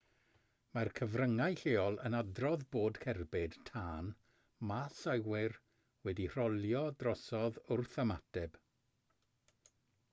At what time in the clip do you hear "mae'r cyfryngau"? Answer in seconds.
0.75-1.57